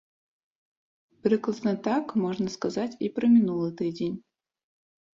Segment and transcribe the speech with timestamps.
[1.27, 4.21] Прыкладна так можна сказаць і пра мінулы тыдзень.